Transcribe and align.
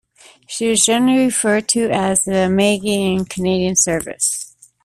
She 0.47 0.67
was 0.67 0.83
generally 0.83 1.25
referred 1.25 1.67
to 1.69 1.91
as 1.91 2.25
the 2.25 2.49
"Maggie" 2.49 3.13
in 3.13 3.25
Canadian 3.25 3.75
service. 3.75 4.55